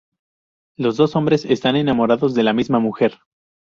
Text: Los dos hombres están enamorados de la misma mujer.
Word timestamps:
Los 0.77 0.97
dos 0.97 1.15
hombres 1.15 1.45
están 1.45 1.75
enamorados 1.75 2.33
de 2.33 2.41
la 2.41 2.53
misma 2.53 2.79
mujer. 2.79 3.19